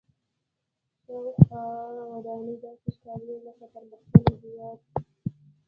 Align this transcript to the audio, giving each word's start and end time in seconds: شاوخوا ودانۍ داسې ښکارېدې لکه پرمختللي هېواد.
شاوخوا 1.01 1.63
ودانۍ 2.11 2.55
داسې 2.63 2.87
ښکارېدې 2.95 3.37
لکه 3.45 3.65
پرمختللي 3.73 4.35
هېواد. 4.43 4.79